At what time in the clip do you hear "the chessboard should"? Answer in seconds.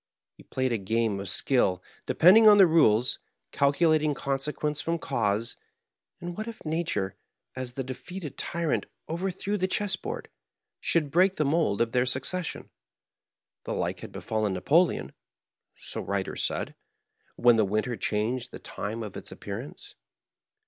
9.57-11.11